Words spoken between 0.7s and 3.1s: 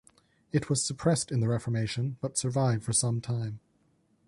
suppressed in the Reformation, but survived for